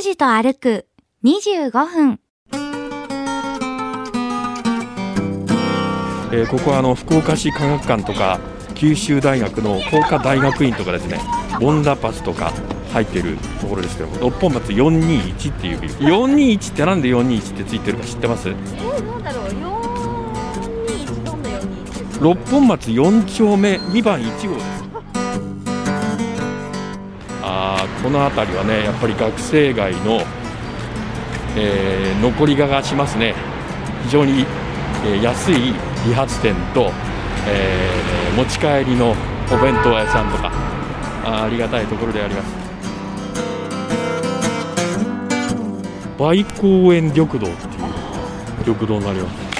[0.00, 0.86] 拓司と歩く
[1.24, 2.20] 25分。
[6.32, 8.40] えーここはあの福岡市科学館とか
[8.74, 11.18] 九州大学の工科大学院とかですね
[11.60, 12.50] ボンダパスとか
[12.94, 15.94] 入ってるところですけども六本松421っていうビル。
[15.94, 18.48] 421ってなんで421ってついてるか知ってます？
[18.48, 24.89] えー、なんだろう、421どんな421六本松4丁目2番1号です
[27.52, 30.22] あこの辺りはねやっぱり学生街の、
[31.56, 33.34] えー残りががしますね。
[34.04, 34.46] 非常に、
[35.04, 35.74] えー安い
[36.06, 36.92] 理髪店と、
[37.48, 39.16] えー持ち帰りの
[39.52, 40.52] お弁当屋さんとか
[41.24, 42.60] あありがたいところであります。
[46.18, 47.50] 梅公園緑道っていう
[48.68, 49.50] 緑道になります。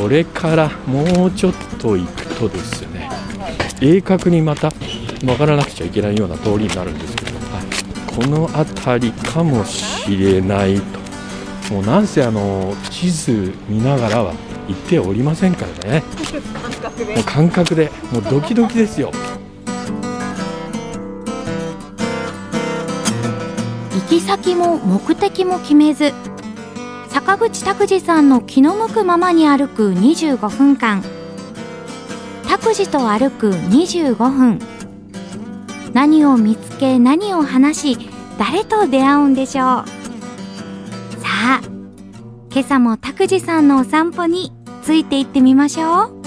[0.00, 3.10] これからもうちょっと行くとですね
[3.80, 4.70] 鋭角にまた
[5.22, 7.27] 曲がらなくちゃいけないような通りになるんですけど
[8.18, 11.72] この辺りかもしれないと。
[11.72, 14.34] もうなんせあの地図見ながらは
[14.66, 16.02] 行っておりませんからね。
[17.14, 17.92] もう感覚で。
[18.10, 19.12] もうドキドキですよ。
[23.94, 26.12] 行き先も目的も決めず
[27.10, 31.04] 坂口拓司さんの気の向くままに歩く25分間。
[32.48, 34.58] 拓司と歩く25分。
[35.94, 38.07] 何を見つけ何を話し
[38.38, 39.64] 誰と出会うんでしょう。
[39.64, 39.84] さ
[41.26, 41.60] あ
[42.52, 46.18] 今朝も拓司さんのお散歩についていってみましょう。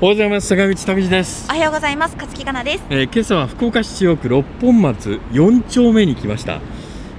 [0.00, 0.48] おはようございます。
[0.48, 1.46] 坂口拓司です。
[1.48, 2.16] お、はようございます。
[2.16, 2.84] 勝木かなです。
[2.90, 6.60] えー今朝は福岡市中央区六本松4丁目に来ました、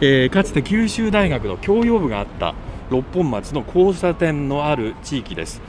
[0.02, 2.56] えーかつて九州大学の教養部があった
[2.90, 5.62] 六本松の交差点のある地域です、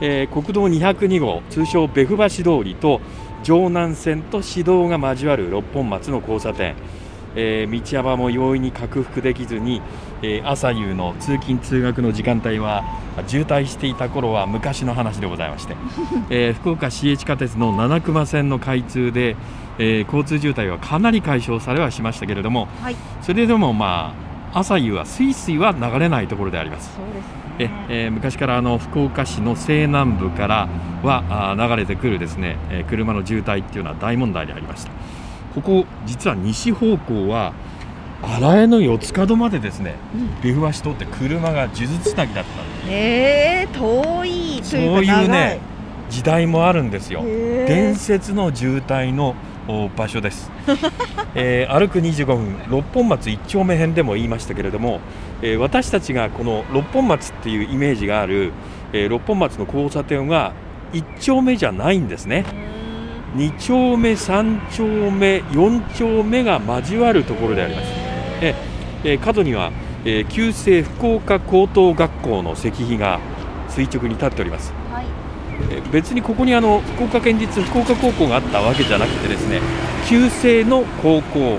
[0.00, 3.00] えー国道202号通称ベフ橋通りと
[3.42, 6.74] 城南線と市道が交わる六本松の交差点、
[7.34, 9.82] えー道幅も容易に克服できずに、
[10.22, 12.84] えー朝夕の通勤通学の時間帯は
[13.26, 15.76] 渋滞していた頃は昔の話でございまして、
[16.30, 19.36] えー福岡市営地下鉄の七熊線の開通で、
[19.78, 22.96] えー交通渋滞はかなり解消されはしましたけれどもはい。
[23.22, 26.90] それでもまあ朝夕はスイスイは流れないところであります。
[26.96, 27.26] そうです
[27.58, 27.86] えね。
[27.88, 30.68] えー昔からあの福岡市の西南部から
[31.02, 34.90] はあー流れてくるですね、えー車の渋滞っていうのは大問題でありました
[35.54, 37.52] ここ実は西方向は
[38.22, 39.94] 荒江の四つ角までですね、
[40.42, 42.50] ベフ橋通って車が数珠つなぎだった
[42.88, 45.58] えー、遠いとそういうね。
[46.10, 49.34] 時代もあるんですよ伝説の渋滞のお
[49.96, 50.50] 場所です、
[51.34, 55.00] えー歩く25分六本松一丁目編でも言いましたけれども、
[55.42, 58.52] えー私たちがこの六本松っていうイメージがある、
[58.92, 60.52] えー六本松の交差点は
[60.92, 62.44] 一丁目じゃないんですね。
[63.36, 67.86] 2丁目3丁目4丁目が交わるところであります。
[68.40, 68.54] え
[69.04, 69.70] えー角には、
[70.04, 73.20] えー旧制福岡高等学校の石碑が
[73.68, 74.79] 垂直に立っております。
[75.92, 79.60] 別にここにあの福岡県立福岡高校があったわけじゃなくてですね
[80.06, 81.58] 旧制の高校、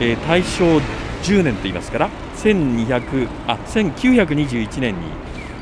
[0.00, 0.80] えー大正
[1.22, 4.94] 10年と言いますから1200あ1921年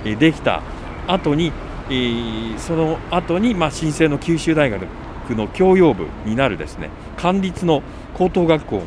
[0.04, 0.62] に、できた
[1.06, 1.52] 後に、
[1.88, 4.86] えーその後にまあ新制の九州大学
[5.30, 7.82] の教養部になるですね官立の
[8.14, 8.82] 高等学校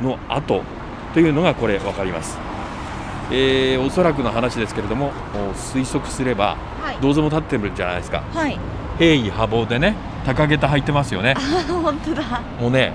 [0.00, 0.62] の後
[1.14, 2.38] というのがこれ分かります、
[3.32, 6.98] えーおそらくの話ですけれどもお推測すればはい。
[7.00, 8.58] 銅像も立ってるじゃないですかはい。
[8.98, 11.40] 平易波望でね高下駄履いてますよねあ、
[11.72, 12.22] 本当だ。
[12.60, 12.92] もうね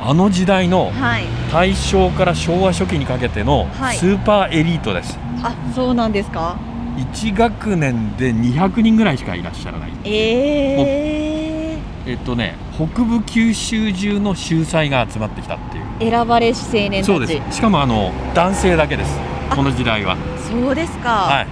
[0.00, 1.24] あの時代のはい。
[1.50, 6.56] 大正から昭和初期にかけてのはいスーパーエリートです、あ、そうなんですか
[6.96, 17.04] ？1学年で200人ぐらいしかいらっしゃらないええっとね北部九州中の秀才が集まってきたっていうー、選ばれし青年たち。
[17.06, 20.16] そうですしかもあの男性だけですあこの時代は
[20.48, 21.10] そうですか。
[21.10, 21.46] はい、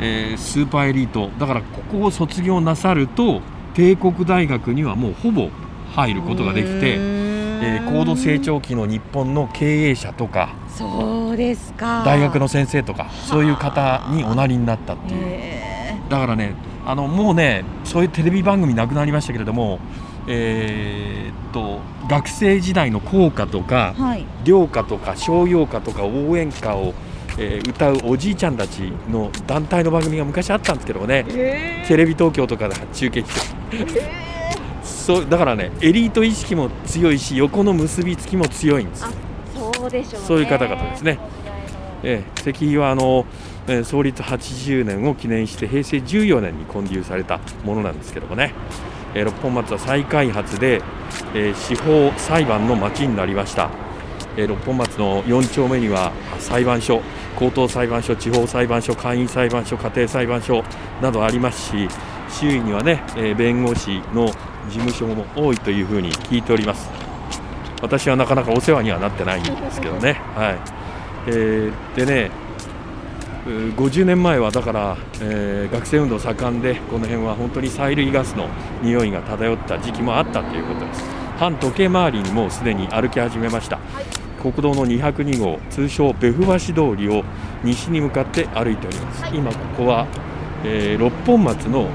[0.00, 3.40] えースーパーエリートだからここを卒業なさると
[3.74, 5.48] 帝国大学にはもうほぼ
[5.94, 12.02] 入ることができて、えー高度成長期の日本の経営者とかそうですか。
[12.04, 16.54] 大学の先生とかそういう方におなりになったっていうえだからね
[16.86, 19.78] あのもうねそういうテレビ番組なくなりましたけれども、
[20.26, 24.24] えーっと学生時代の校歌とかー、はい。
[24.44, 26.94] 寮歌とか商用歌とか応援歌を、
[27.42, 31.24] えー歌うおじいちゃんたちの団体の番組が昔あったんですけどもね。
[31.30, 34.10] えテレビ東京とかで中継して
[34.84, 39.04] そうだからねエリート意識も強いし横の結びつきも強いんです。
[39.06, 39.10] あ
[39.74, 40.26] そうでしょうね。
[40.26, 41.18] そういう方々ですね。
[42.02, 43.24] えー石碑はあの、
[43.66, 48.52] えー創立80年を記念して平成14年に建立されたものなんですけどもね、
[49.14, 50.82] えー六本松は再開発で、
[51.34, 53.70] えー司法裁判の町になりました、
[54.36, 57.00] えー六本松の4丁目には裁判所
[57.40, 60.62] 高等裁判所地方裁判所簡易裁判所家庭裁判所
[61.00, 61.88] などありますし
[62.28, 64.26] 周囲にはね、えー弁護士の
[64.68, 66.90] 事務所も多いというふうに聞いております。
[67.82, 70.20] 私はなかなかお世話にはなってないんですけどね。
[70.36, 70.58] はい、
[71.28, 72.30] えーでね
[73.46, 78.48] うー50年前はだから、えー学生運動盛んでこの辺は本当に催涙ガスの
[78.82, 81.04] 匂いが漂った時期もあったということです。
[81.38, 83.78] 反時計回りにもうすでに歩き始めました、
[84.40, 87.22] 国道の202号通称ベフ橋通りを
[87.62, 90.06] 西に向かって歩いております、今ここは、
[90.64, 91.88] えー六本松の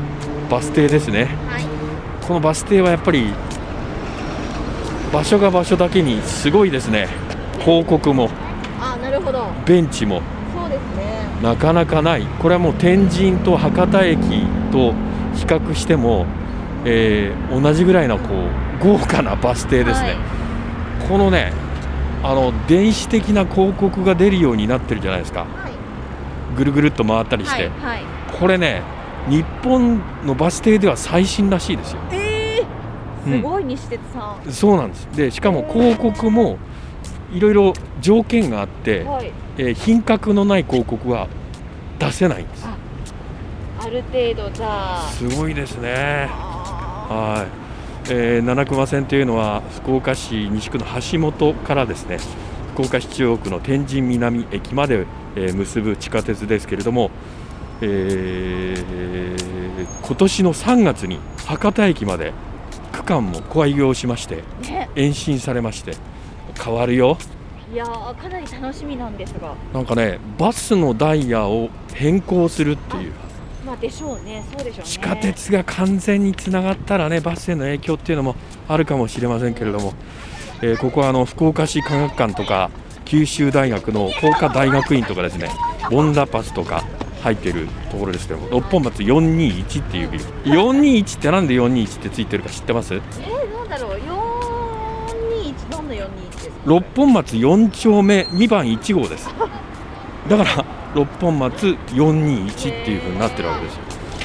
[0.49, 1.27] バス停ですね。
[1.47, 1.65] はい。
[2.27, 3.33] このバス停はやっぱり
[5.11, 7.07] 場所が場所だけにすごいですね。
[7.59, 8.29] 広告も
[8.79, 9.47] あなるほど。
[9.65, 10.21] ベンチも
[10.55, 11.27] そうですね。
[11.41, 12.25] なかなかない。
[12.39, 14.19] これはもう天神と博多駅
[14.71, 14.93] と
[15.33, 16.25] 比較しても、
[16.85, 18.33] えー同じぐらいのこ
[18.81, 20.15] う豪華なバス停ですね、
[21.09, 21.53] このね
[22.27, 25.41] あの電子的な広告が出るようになってるじゃないですか。
[25.41, 25.71] はい。
[26.57, 28.03] ぐるぐるっと回ったりして、はいはい。
[28.39, 28.81] これね
[29.29, 31.99] 日本のバス停では最新らしいですよ。
[32.11, 32.63] え
[33.27, 33.33] うん。
[33.33, 35.05] ー、すごい西鉄さん、そうなんです。
[35.15, 36.57] でしかも広告も
[37.31, 39.31] いろいろ条件があって、はい。
[39.57, 41.27] えー品格のない広告は
[41.99, 42.65] 出せないんです。
[42.65, 42.75] あ
[43.85, 45.09] ある程度じゃあ。
[45.11, 46.27] すごいですね。
[46.29, 47.47] あはい、
[48.09, 52.19] えー七熊線というのは福岡市西区の橋本からですね
[52.73, 55.05] 福岡市中央区の天神南駅まで、
[55.35, 57.09] えー結ぶ地下鉄ですけれども、
[57.81, 59.55] えー
[60.05, 62.31] 今年の3月に博多駅まで
[62.91, 64.89] 区間も開業しましてーね。
[64.95, 65.95] 延伸されまして
[66.63, 67.17] 変わるよ。
[67.73, 69.53] いやーかなり楽しみなんですが。
[69.73, 73.13] なんかねバスのダイヤを変更するっていう
[73.65, 74.43] まあでしょうね。
[74.55, 74.83] そうでしょうね。
[74.85, 78.35] 地下鉄が完全につながったらねバスへの影響っていうのも
[78.67, 79.93] あるかもしれませんけれども、
[80.61, 82.69] えーここはあの福岡市科学館とか
[83.05, 85.49] 九州大学の工科大学院とかですね
[85.89, 86.83] ボンダパスとか
[87.21, 90.25] 入っているところですけども六本松421っていうビル。
[90.45, 92.93] 421ってなんで421ってついてるか知ってます？
[92.93, 93.01] えー、
[93.51, 93.99] なんだろう。
[93.99, 96.55] 421どんな421ですか？
[96.65, 99.27] 六本松4丁目2番1号です。
[100.29, 100.65] だから
[100.95, 103.81] 六本松421っていう風になってるわけですよ、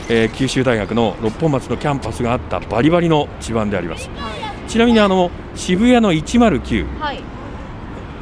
[0.08, 4.08] えー九州大学の六本松のキャンパスがあったバリバリの地盤であります。
[4.17, 4.31] は
[4.69, 7.20] ちなみにあの渋谷の109い、はい、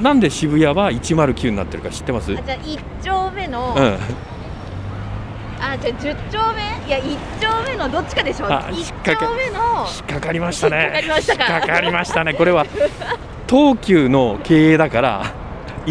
[0.00, 3.98] なんで渋谷は109になってるか知ってます、じゃあ1丁目の、あ
[5.60, 6.62] あじゃあ10丁目？
[6.88, 10.84] いや1丁目のどっちかでしょあ1引っ掛け丁目の引っかかりましたね。
[10.84, 11.52] 引っかかりましたか。
[11.52, 12.32] 引っかかりましたね。
[12.34, 12.66] これは
[13.46, 15.34] 東急の経営だから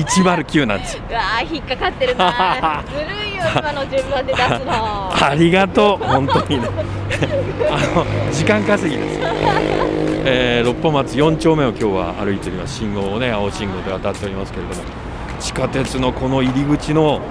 [0.03, 5.11] 109なんですわー引っかかってるなずる いよ今の順番で出すの。
[5.13, 6.67] ありがとう本当にね。
[7.71, 9.19] あの時間稼ぎです、
[10.25, 12.75] えー六本松4丁目を今日は歩いております。
[12.77, 14.81] 信号をね青信号で渡っておりますけれども。
[15.39, 17.21] 地下鉄のこの入り口の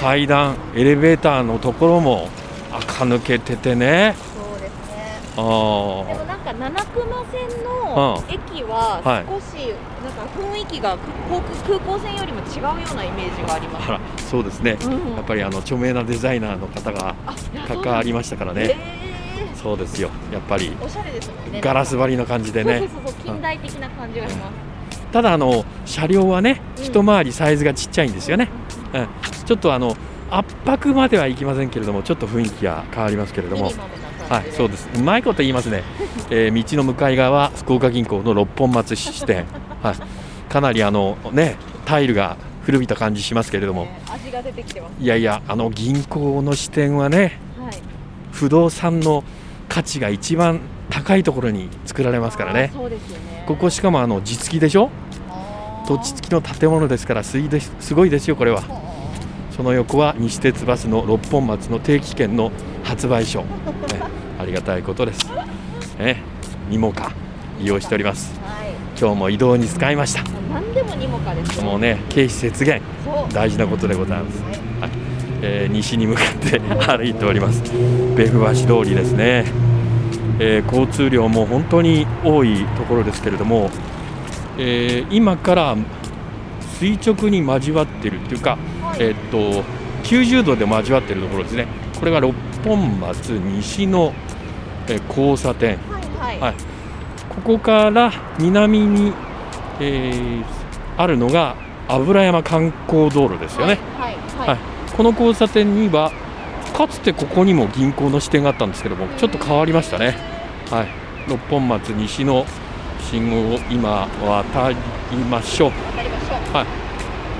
[0.00, 2.28] 階段エレベーターのところも
[2.72, 4.16] 垢抜けててね。
[4.36, 5.20] そうですね。
[5.36, 6.08] あでもー。
[6.18, 10.96] なんか七熊線のうん駅ははい少しなんか雰囲気が
[11.28, 13.88] 航空空港線よりも違うようなイメージがあります。
[13.88, 14.76] あらそうですね。
[14.84, 15.14] うん。
[15.16, 17.14] やっぱりあの著名なデザイナーの方が
[17.66, 18.76] 関わりましたからね。
[18.76, 20.10] えそうですよ。
[20.32, 21.60] やっぱりーおしゃれですもんね。
[21.60, 22.78] ガラス張りの感じでね。
[22.78, 24.74] そうそうそう近代的な感じがします。
[25.12, 28.48] ただあの車両はねうん一回りサイズがちっちゃいんですよね、
[28.92, 29.08] うん、
[29.46, 29.96] ちょっとあの
[30.28, 33.70] 圧迫まではいきませんけれどもちょっと雰囲気が変わりますけれども
[34.34, 34.88] はいそうです。
[34.94, 35.82] うまいこと言いますね、
[36.30, 39.44] えー道の向かい側は福岡銀行の六本松支店、
[39.82, 43.84] はい、かなりあのねタイルが古びた感じしますけれども。
[43.84, 47.74] ね味が出てきてますいやいやあの銀行の支店はねはい。
[48.32, 49.22] 不動産の
[49.68, 50.60] 価値が一番
[50.90, 52.70] 高いところに作られますからね。
[52.72, 53.44] あーそうですよね。
[53.46, 54.90] ここしかもあの地付きでしょ？
[55.86, 58.62] 土地付きの建物ですからすいですすごいですよこれは。
[59.54, 62.50] その横は西鉄バスの六本松の定期券の
[62.82, 63.46] 発売所、ね、
[64.44, 65.26] ありがたいことです、
[65.98, 66.20] ね、
[66.68, 67.12] にもか
[67.58, 68.38] 利用しております。
[68.40, 68.74] はい。
[69.00, 70.22] 今日も移動に使いました。
[70.52, 71.64] 何でもにもかですよ。
[71.64, 72.82] もうね経費節減
[73.32, 74.42] 大事なことでございます、
[74.82, 74.90] はい。
[75.40, 77.62] えー西に向かって歩いております。
[78.14, 79.46] ベフ橋通りですね、
[80.38, 83.70] えー交通量も本当に多いところですけれども、
[84.58, 85.74] えー今から
[86.78, 88.98] 垂直に交わってるっていうか、はい。
[89.00, 89.64] えーっと
[90.04, 91.66] 90度で交わってるところですね。
[91.98, 94.12] これが六本松西の、
[94.88, 95.78] えー交差点。
[96.20, 96.54] はいはい。
[97.28, 99.12] ここから南に、
[99.80, 100.44] えー
[100.96, 101.56] あるのが
[101.88, 104.58] 油山観光道路ですよね、はいはいはい。
[104.96, 106.12] この交差点には
[106.72, 110.16] かつてここにも銀行の支店があったんですけどもちょっと変わりましたね。
[110.70, 110.88] はい。
[111.28, 112.46] 六本松西の
[113.00, 114.76] 信号を今渡り
[115.28, 115.70] ましょう。
[115.70, 116.56] 渡りましょう。
[116.56, 116.66] はい。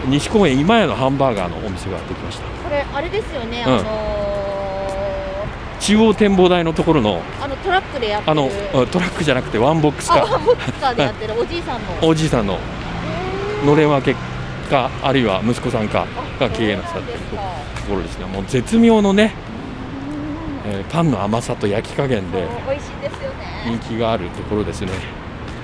[0.09, 2.45] 西公園今屋のハンバーガーのお店ができました。
[2.65, 3.73] これあれですよね、うん。
[3.73, 3.85] あの
[5.85, 8.31] 中央展望台のところのーあのトラックでやってる。
[8.31, 11.89] あのうんトラックじゃなくてワンボックスカーあワンボックスカーでやってるおじいさんの。
[12.09, 12.59] おじいさんの。
[13.67, 14.17] のれん分け
[14.71, 16.07] かあるいは息子さんか
[16.41, 17.37] が経営なさってると
[17.83, 18.25] ころですね。
[18.25, 19.35] もう絶妙のね、
[20.67, 22.47] えーパンの甘さと焼き加減で
[23.63, 23.79] 人ね。
[23.87, 24.89] 気があるところですね。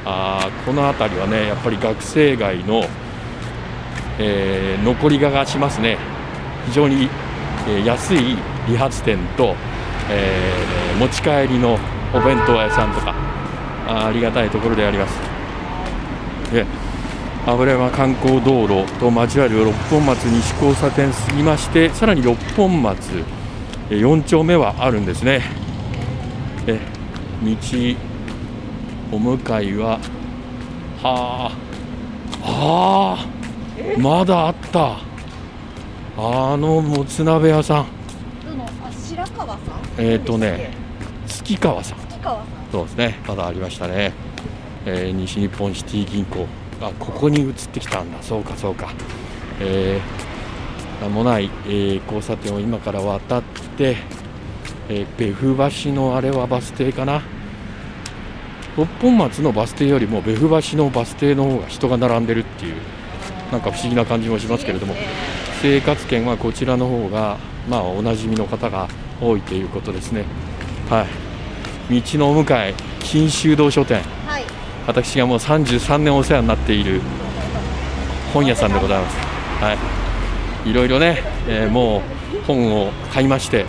[0.04, 2.84] あーこの辺りはねやっぱり学生街の、
[4.18, 5.96] えー残りががしますね。
[6.66, 7.08] 非常に、
[7.68, 8.36] えー安い
[8.68, 9.54] 理髪店と、
[10.10, 10.60] えー
[11.00, 11.78] 持ち帰りの
[12.12, 13.14] お弁当屋さんとか
[13.88, 15.18] あありがたいところであります。
[16.52, 16.66] で
[17.46, 23.24] 油山観光道路と交わる六本松西交差点過ぎましてさらに六本松
[23.88, 25.40] 4丁目はあるんですね。
[26.66, 26.78] え
[27.42, 27.56] 道
[29.12, 29.98] お向かいは
[31.02, 31.50] は
[32.42, 33.26] ああ
[33.98, 34.98] まだあった。
[36.18, 37.99] あのもつ鍋屋さん。
[38.90, 39.58] 白川さん？
[39.98, 40.70] えっ、とね
[41.26, 41.98] 月川さん。
[41.98, 42.46] 月川さん。
[42.72, 44.12] そうですねまだありましたね、
[44.86, 46.46] えー西日本シティ銀行
[46.80, 48.22] あここに移ってきたんだ。
[48.22, 48.92] そうかそうか。
[49.60, 53.42] えー、名もない、えー交差点を今から渡っ
[53.76, 53.96] て、
[54.88, 57.22] えー、別府橋のあれはバス停かな。
[58.76, 62.76] 六本松のバス停よりも別府橋のバス停の方が人が並んでるっていう
[63.50, 64.94] なんか不思議な感じもしますけれども。
[65.60, 67.36] 生活圏はこちらの方が
[67.68, 68.88] まあおなじみの方が
[69.20, 70.24] 多いということですね。
[70.88, 71.06] は
[71.90, 72.00] い。
[72.00, 74.02] 道のお向かい錦秋堂書店。
[74.26, 74.44] はい。
[74.86, 77.00] 私がもう33年お世話になっている
[78.32, 79.16] 本屋さんでございます。
[79.62, 79.72] は
[80.66, 80.70] い。
[80.70, 82.00] いろいろね、えーもう
[82.46, 83.66] 本を買いまして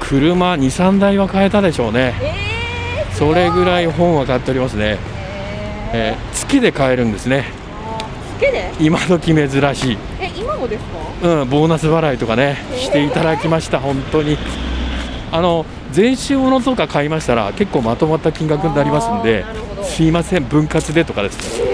[0.00, 2.14] 車23台は買えたでしょうね。
[2.20, 4.98] えー、それぐらい本は買っておりますね、
[5.92, 7.44] ええー月で買えるんですね
[8.40, 8.72] けで？
[8.80, 9.98] 今時珍しい。
[10.20, 10.84] え今もです
[11.22, 11.28] か？
[11.42, 14.38] うん、ボーナス払いとかね、していただきました、本当に。
[15.32, 19.44] あの全種ものとか買いましたら、結構まとまった金額になりますんで
[19.84, 21.64] すいません、分割でとかですね、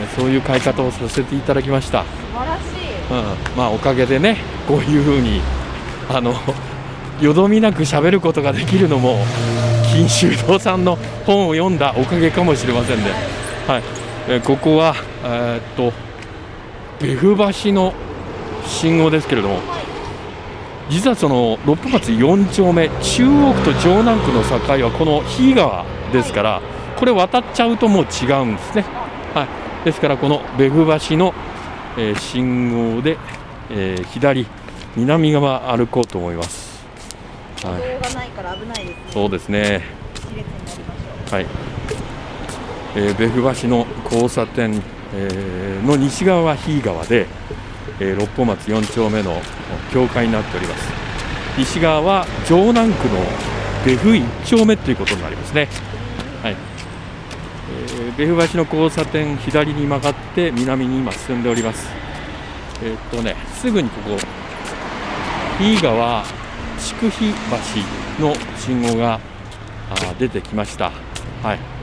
[0.00, 2.02] ねそういう買い方をさせていただきました。
[2.02, 2.64] 素晴らしい。
[3.10, 5.40] うん、まあおかげでね、こういうふうに、
[6.10, 6.34] あの
[7.20, 9.18] よどみなく喋ることができるのも、
[9.90, 13.04] 金秋堂さんの本を読んだおかげかもしれませんね。
[13.66, 13.82] はい、
[14.28, 15.92] えーここは、えーっと、
[17.00, 17.92] 別府橋の
[18.66, 19.60] 信号ですけれども、
[20.88, 26.62] 実はその六本松4丁目、中央区と城南区の境はこの日井川ですから、
[26.96, 28.84] これ渡っちゃうともう違うんですね。
[29.34, 29.46] は
[29.82, 31.32] い、ですから、この別府橋の、
[31.96, 33.18] えー信号で、
[33.70, 34.46] えー左、
[34.96, 36.84] 南側歩こうと思います。
[37.64, 37.82] はい、
[39.12, 39.82] そうですね。
[41.30, 41.46] はい、
[42.96, 44.82] えー、別府橋の交差点、
[45.14, 47.26] えーの西側は日井川で、
[48.00, 49.40] えー六本松4丁目の
[49.92, 50.88] 境界になっております
[51.58, 53.14] 西側は城南区の
[53.84, 55.68] 別府1丁目ということになりますね、
[56.42, 56.56] はい
[57.70, 61.86] えー別府橋の交差点左に曲がって南に今進んでおります
[62.82, 64.16] えーっとねすぐにここ
[65.58, 66.24] 日井川
[66.78, 67.32] 筑肥
[68.18, 69.20] 橋の信号が
[69.90, 70.90] あ出てきました。
[71.42, 71.75] はい。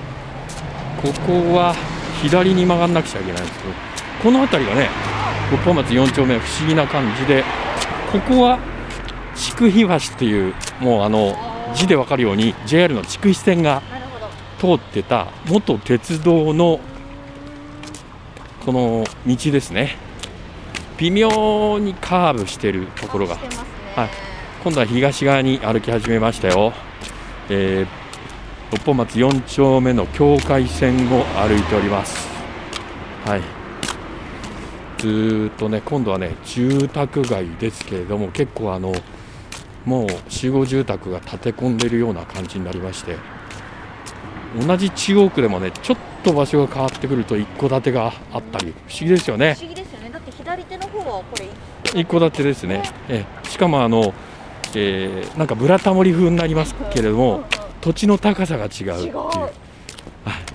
[1.03, 1.75] ここは
[2.21, 3.73] 左に曲がんなくちゃいけないんですけど、
[4.23, 4.89] この辺りがね、
[5.51, 7.43] 六本松4丁目不思議な感じで、
[8.09, 8.57] ここは
[9.35, 11.35] 筑肥橋っていう、もうあの
[11.75, 13.81] 字でわかるように JR の筑肥線が
[14.59, 16.79] 通ってた元鉄道の
[18.65, 19.97] この道ですね。
[20.97, 23.35] 微妙にカーブしてるところが。
[23.95, 24.09] はい。
[24.63, 26.71] 今度は東側に歩き始めましたよ、
[27.49, 28.02] えー
[28.73, 32.27] 六本松4丁目の境界線を歩いております。
[33.23, 33.41] はい。
[34.97, 38.91] ずーっとね今度はね住宅街ですけれども結構あの
[39.85, 43.17] もう集合住宅が建て込んでいるような感じになりまして
[44.59, 49.53] 同じ中央区でもねちょっと場所が変わってくると一戸建てがあったり不思議ですよね。
[49.53, 50.09] 不思議ですよね。
[50.09, 51.47] だって左手の方はこれ
[52.01, 53.47] 一戸建てですね、ええ。
[53.47, 54.15] しかもあの、
[54.73, 57.43] えーなんかブラタモリ風になりますけれども、
[57.83, 59.13] 土地の高さが違うっていう。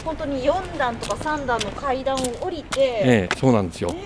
[0.04, 3.92] 本当に4段とか3段の階段を降りて、ええそうなんですよ。
[3.92, 4.00] ね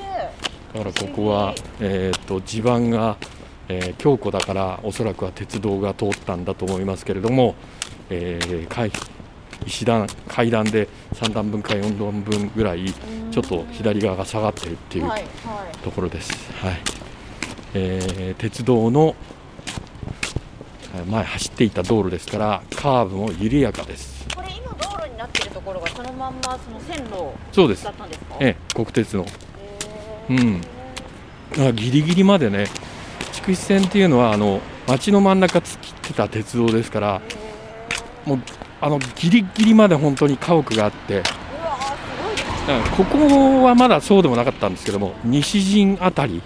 [0.74, 3.16] だからここは、えー、と地盤が、
[3.68, 7.54] えー強固だからおそらくは鉄道が通ったんだと思いますけれども、
[8.10, 8.90] えー階
[9.64, 12.92] 石段階段で3段分か4段分ぐらい
[13.30, 15.26] ちょっと左側が下がってるっていうはいは
[15.72, 15.76] い。
[15.78, 16.32] ところです。
[16.54, 16.80] はい。
[17.74, 19.14] えー鉄道のえー
[21.06, 24.26] 前走っていた道路ですからカーブも緩やかです。
[24.34, 27.32] これ今道路になってるところがそのまんまその線路
[27.84, 28.37] だったんですか？
[28.40, 29.25] ええ国鉄の。
[29.25, 29.28] へ
[30.30, 30.61] うん。
[31.58, 32.66] あギリギリまでね
[33.32, 37.22] 筑肥線っていうのはあの街の真ん中突っ切ってた鉄道ですから
[38.25, 38.38] もう
[38.80, 41.22] あのギリギリまで本当に家屋があって
[42.96, 46.40] ここはまだそうでもなかったんですけども西陣あたり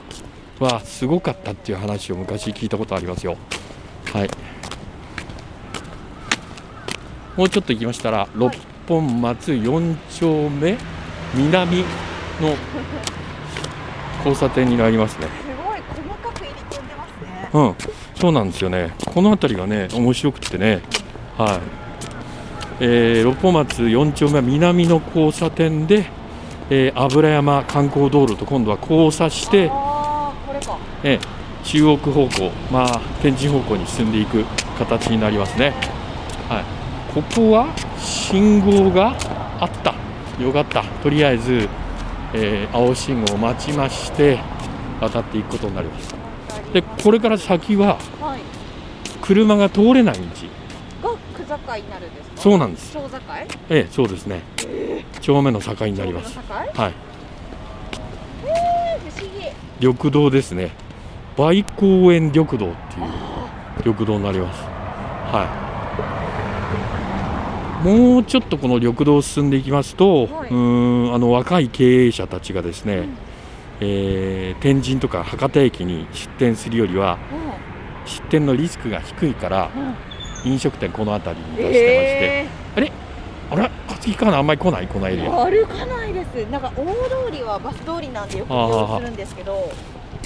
[0.59, 3.37] はすごかったっていう話を昔聞いたことありますよ
[4.17, 4.31] はい。
[7.37, 8.51] もうちょっと行きましたら六
[8.89, 10.79] 本松4丁目
[11.35, 11.83] 南
[12.41, 12.57] の
[14.19, 15.27] 交差点になりますね。
[15.27, 17.51] すごい細かく入り組んでますね。
[17.53, 17.75] うん。
[18.19, 18.95] そうなんですよね。
[19.05, 20.81] この辺りがね面白くってね。
[21.37, 21.61] はい。
[22.81, 26.07] えー六本松4丁目南の交差点で、
[26.71, 30.79] えー油山観光道路と今度は交差して、これか。
[31.05, 31.36] えー
[31.67, 34.45] 中央区方向、まあ、天神方向に進んでいく
[34.79, 35.75] 形になりますね、
[36.49, 36.65] はい、
[37.13, 37.67] ここは
[37.99, 39.17] 信号が
[39.61, 39.95] あった。
[40.41, 40.85] よかった。
[41.03, 41.69] とりあえず、
[42.35, 44.39] えー青信号を待ちまして
[45.01, 46.15] 渡っていくことになります。
[46.73, 48.41] でこれから先ははい。
[49.23, 51.11] 車が通れない道。
[51.11, 52.37] が区境になるんですか？
[52.37, 52.93] そうなんです。
[52.97, 53.19] 小境？
[53.71, 54.43] ええそうですね。
[55.21, 56.39] 丁目の境になります。
[56.39, 56.93] はい。
[58.45, 59.49] えー不思議。
[59.81, 60.71] 緑道ですね
[61.39, 62.73] 梅公園緑道っていう
[63.79, 64.63] 緑道になります。
[64.63, 65.45] は
[67.85, 67.87] い。
[67.87, 70.51] もうちょっとこの緑道を進んでいきますと、はい。
[70.51, 73.17] うーんあの若い経営者たちがですね、うん。
[73.81, 77.19] えー天神とか博多駅に出店するよりは
[78.07, 79.83] 出店のリスクが低いからうん。
[79.83, 79.95] うん
[80.45, 82.93] 飲食店この辺りに出してまして、えあれ？
[83.89, 84.87] 勝木かなあんまり来ない？
[84.87, 85.25] このエリア。
[85.25, 86.49] ー、歩かないです。
[86.51, 89.73] なんか大通りはバス通りなんでよく利用するんですけど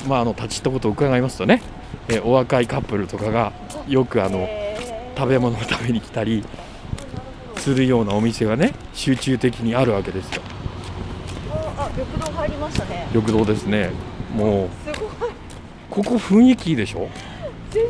[0.06, 1.62] まああの立ち入ったことを伺いますとね、
[2.08, 3.52] えーお若いカップルとかが
[3.88, 4.80] よくあの、えー
[5.18, 6.42] 食べ物を食べに来たり
[7.56, 10.40] するようなお店がね集中的にあるわけですよ。
[11.50, 13.06] ああ緑道入りましたね。
[13.12, 13.90] 緑道ですね。
[14.34, 15.10] もうすごい。
[15.90, 17.08] ここ雰囲気いいでしょ？
[17.70, 17.84] 全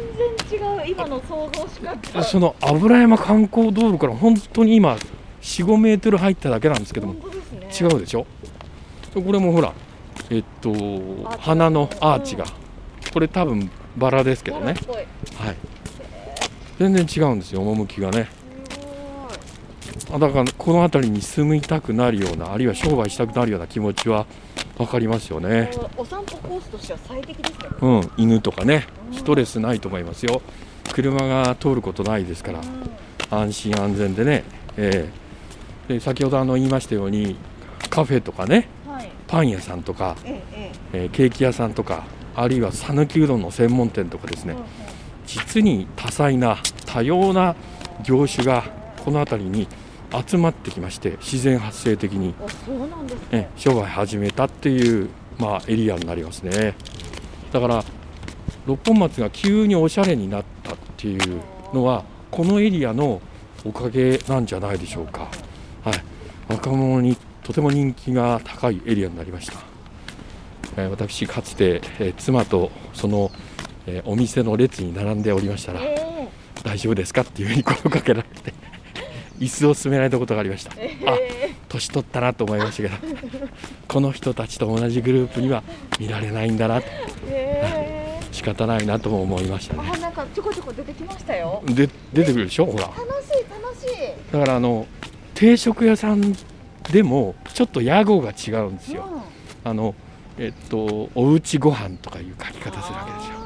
[0.50, 2.22] 然違う今の想像しか。
[2.24, 4.96] その油山観光道路から本当に今
[5.42, 7.20] 45メートル入っただけなんですけどもね。
[7.80, 8.26] 違うでしょ？
[9.14, 9.72] これもほら
[10.30, 10.72] えっと
[11.38, 12.44] 花のアーチが。
[13.12, 14.74] これ多分バラですけどね。
[15.36, 15.56] はい。
[16.78, 18.28] 全然違うんですよ趣がね。
[20.10, 24.26] だからこの辺りに住みたくなるようなあるいは商売したくなるような気持ちは
[24.76, 25.70] 分かりますよね。
[25.96, 27.68] お散歩コースとしては最適ですね。
[27.82, 28.86] うん犬とかね。
[29.12, 30.40] うんストレスないと思いますよ。
[30.92, 33.38] 車が通ることないですからうん。
[33.38, 34.44] 安心安全でね、
[34.76, 35.08] え
[35.88, 35.94] え。
[35.94, 37.36] で先ほどあの言いましたように
[37.90, 38.54] カフェとかね。
[38.54, 38.66] はい
[39.30, 40.16] パン屋さんとか、
[40.92, 44.56] えケーキ屋さんとかあるいは讃岐うどんの専門店とかですね。
[44.58, 47.54] ええ実に多彩な多様な
[48.02, 48.64] 業種が
[49.04, 49.68] この辺りに
[50.26, 52.34] 集まってきまして自然発生的に、
[53.56, 56.74] 商売始めたっていう、まあ、エリアになりますね。
[57.52, 57.84] だから
[58.66, 61.40] 六本松が急におしゃれになったっていう
[61.72, 63.20] のはこのエリアの
[63.64, 65.28] おかげなんじゃないでしょうか、
[65.84, 66.02] はい、
[66.48, 67.16] 若者に
[67.50, 69.54] とても人気が高いエリアになりました、
[70.76, 73.32] えー私かつて、えー妻とその、
[73.88, 76.28] えーお店の列に並んでおりましたらえ
[76.62, 78.54] 大丈夫ですかっていうふうに声をかけられて
[79.40, 80.72] 椅子を勧められたことがありました。
[80.76, 82.94] えあえ年取ったなと思いましたけど
[83.88, 85.64] この人たちと同じグループには
[85.98, 86.86] 見られないんだなと。
[87.28, 89.90] ええ仕方ないなとも思いましたね。
[89.92, 91.64] あなんかちょこちょこ出てきましたよ。
[91.66, 92.84] で出てくるでしょほら。
[92.84, 94.32] 楽しい楽しい。
[94.32, 94.86] だからあの
[95.34, 96.36] 定食屋さん
[96.92, 99.04] でもちょっと屋号が違うんですよ。
[99.64, 99.70] うん。
[99.70, 99.94] あの
[100.38, 103.36] えっとおうちご飯とかいう書き方するわけですよ。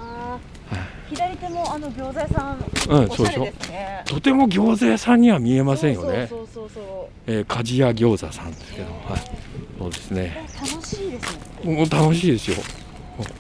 [0.71, 1.15] はい。
[1.15, 4.03] 左手もあの餃子屋さんうんそうでしょおしゃれですね。
[4.07, 6.27] とても餃子屋さんには見えませんよね。
[6.29, 9.21] そうそうそうそうえー鍛冶屋餃子さんですけど、はい、
[9.79, 10.47] そうですね。
[10.61, 11.87] 楽しいですね。
[11.87, 12.57] 楽しいですよ。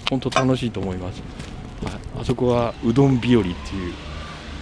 [0.08, 1.20] 本当楽しいと思います、
[1.84, 3.52] はい、あそこはうどん日和ってい
[3.90, 3.94] う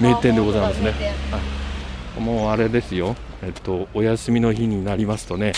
[0.00, 0.90] 名店でございますね。
[0.90, 1.00] あ本
[1.30, 1.38] 当だ。
[1.38, 1.61] 名店
[2.18, 3.16] もうあれですよ。
[3.42, 5.52] えっとお休みの日になりますとね。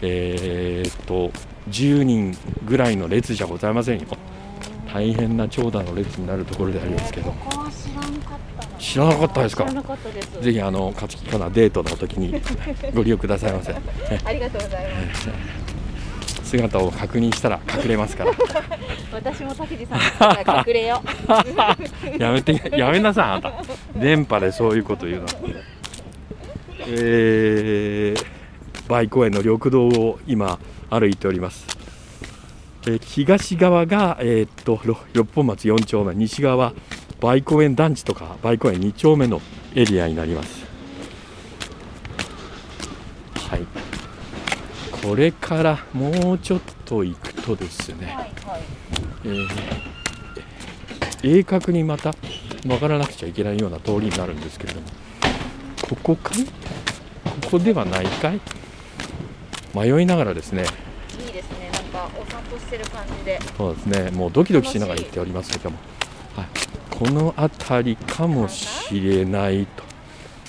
[0.00, 1.30] えーっと
[1.70, 4.06] 10人ぐらいの列じゃございませんよ。
[4.92, 7.32] 大変な長蛇の列になるところでありますけど。
[7.32, 8.78] 知らなかったな。
[8.78, 10.42] 知らなかったですか？
[10.42, 12.34] ぜひあの勝木かなデートの時に
[12.94, 13.72] ご利用くださいませ。
[13.72, 15.28] ありがとうございます。
[16.44, 18.32] 姿を確認したら隠れますから。
[19.12, 21.00] 私も竹地さん隠れよ
[22.18, 23.52] やめてやめなさいあなた。
[23.98, 25.26] 電波でそういうこと言うの
[26.88, 28.26] えー、
[28.88, 30.58] 梅公園の緑道を今
[30.90, 31.66] 歩いております。
[32.86, 36.72] えー東側が、えーっとろ六本松4丁目西側は
[37.22, 39.40] 梅公園団地とか梅公園2丁目の
[39.74, 40.66] エリアになります。
[43.34, 43.66] はい。
[44.90, 48.62] これからもうちょっと行くとですね、はいはい。
[49.24, 49.92] えー
[51.22, 52.12] 鋭角にまた
[52.64, 54.86] 曲がらなくちゃいけないような通りになるんですけれども
[55.82, 56.44] ここかい？
[56.44, 56.50] こ
[57.52, 58.40] こではないかい？
[59.74, 60.64] 迷いながらですね。
[61.18, 61.70] いいですね。
[61.72, 63.38] なんかお散歩してる感じで。
[63.56, 64.10] そうですね。
[64.10, 65.78] もうドキドキしながら行っておりますけども、
[66.36, 66.46] はい、
[66.90, 69.66] この辺りかもしれない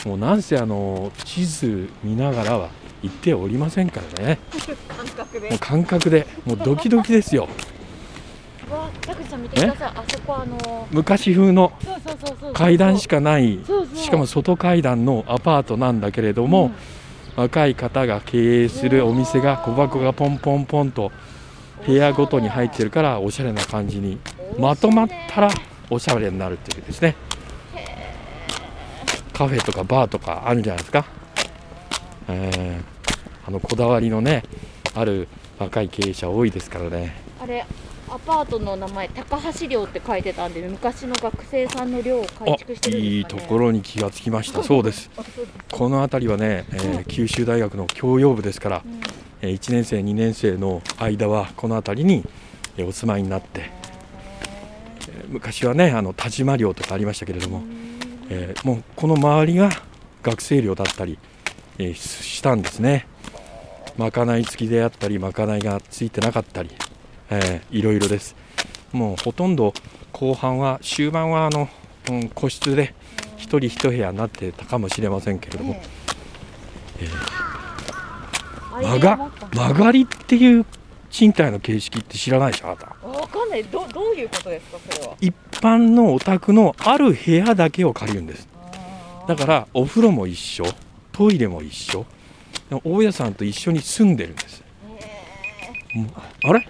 [0.04, 0.10] と。
[0.10, 2.69] もうなんせあの地図見ながらは
[3.02, 4.39] 行っておりませんからね。
[4.88, 5.50] 感覚で。
[5.50, 6.28] もう感覚で。
[6.46, 7.48] もうドキドキですよ
[8.71, 9.91] わ田口さん見てください。
[9.95, 11.73] あそこあの昔風の
[12.54, 13.60] 階段しかない。
[13.95, 16.71] しかも外階段のアパートなんだけれども、
[17.36, 21.12] 若い方が経営するお店が小箱がポンポンポンと
[21.86, 24.17] 部屋ごとに入ってるからおしゃれな感じに
[24.58, 25.49] まとまったら
[25.89, 27.15] おしゃれになるっていうですね。
[29.34, 31.06] カフェとかバーとかあるんじゃないですか、
[32.30, 32.93] えー
[33.45, 34.43] あのこだわりのね
[34.95, 35.28] ある
[35.60, 37.13] 若い経営者多いですからね。
[37.41, 37.65] あれ
[38.13, 43.47] アパートの名前高橋寮って書いてたんで昔の学生さんの寮を改あ築してるんいいですかね。
[43.47, 44.62] ところに気がつきました。
[44.62, 45.10] そうです。
[45.71, 49.02] この辺りはね、えー九州大学の教養部ですから、うん。
[49.41, 52.23] えー1年生2年生の間はこの辺りに
[52.78, 53.71] えーお住まいになって、
[55.10, 57.63] えー昔はねあの田島寮とかありましたけれども、
[58.30, 59.71] えーもうこの周りが
[60.21, 61.17] 学生寮だったり、
[61.80, 63.08] えしたんですね。
[63.97, 66.69] まかない付きであったりまかないがついてなかったり、
[67.29, 68.36] えーいろいろです。
[68.91, 69.73] もうほとんど
[70.12, 71.67] 後半は終盤はあの、
[72.09, 72.93] うん個室で
[73.38, 75.81] 一人一部屋になってたかもしれませんけれども、
[76.99, 77.43] えー
[78.81, 79.17] 曲が
[79.53, 80.65] 曲がりっていう
[81.12, 83.07] 賃貸の形式って知らないでしょあなた。
[83.07, 83.63] わかんない。
[83.65, 85.15] どどういうことですかそれは。
[85.21, 88.47] 一般のお宅のある部屋だけを借りるんです。
[89.27, 90.65] だからお風呂も一緒
[91.12, 92.05] トイレも一緒
[92.83, 94.63] 大家さんと一緒に住んでるんです。
[96.43, 96.67] あれ？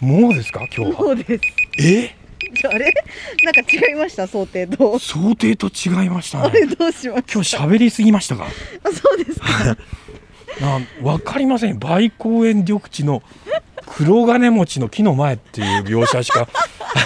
[0.00, 0.66] もうですか？
[0.76, 0.98] 今日は。
[0.98, 1.40] そうです。
[1.78, 2.14] え？
[2.54, 2.92] じゃああれ？
[3.42, 4.26] なんか違いました？
[4.26, 4.98] 想定と。
[4.98, 8.46] 想定と違いましたあれねどうしまし今日喋りすぎましたか？
[8.82, 8.90] た。
[8.90, 9.46] あそうですか。
[10.60, 11.78] なわかりません。
[11.78, 13.22] 梅公園緑地の
[13.86, 16.48] 黒金持ちの木の前っていう描写しか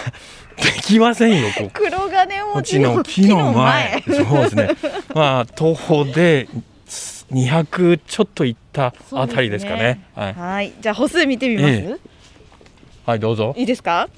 [0.57, 4.03] できませんよ黒金持ちの木の前。
[4.07, 4.69] そうですね。
[5.15, 6.49] まあ徒歩で
[7.33, 10.05] 200ちょっと行ったあたりですかね。
[10.15, 10.73] はい、はい。
[10.81, 11.69] じゃあ歩数見てみます？
[11.75, 11.97] え
[13.11, 14.09] はい、どうぞいいですか？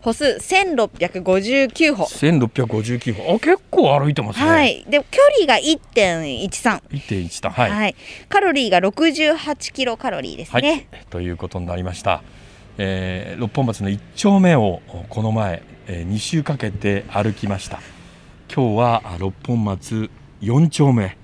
[0.00, 2.04] 歩数千六百五十九歩。
[2.04, 4.84] 1659歩あ結構歩いてますね、はい。
[4.88, 6.80] で距離が一点一三。
[6.90, 7.96] 1.1だはい、はい。
[8.28, 10.86] カロリーが六十八キロカロリーですはいね。
[11.10, 12.22] ということになりました、
[12.78, 17.80] えー六本松の1丁目をこの前、え2週かけて歩きました
[18.54, 21.16] 今日はあ六本松4丁目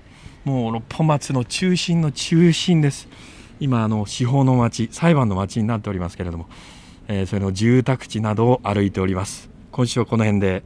[0.43, 3.07] もう六本松の中心の中心です
[3.61, 6.47] 今あの司法の町裁判の町になっておりますけれども、
[7.07, 10.63] えーその住宅地などを歩いております今週はこの辺で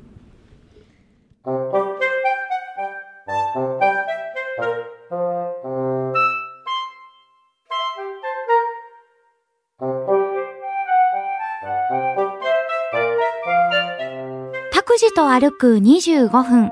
[14.72, 16.72] 拓司と歩く25分。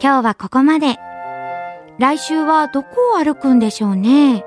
[0.00, 0.96] 今日はここまで。
[1.98, 4.44] 来週はどこを歩くんでしょうね。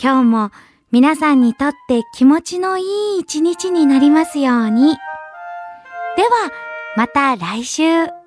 [0.00, 0.50] 今日も
[0.92, 2.82] 皆さんにとって気持ちのい
[3.16, 4.88] い一日になりますように。
[6.16, 6.50] では、
[6.96, 8.21] また来週。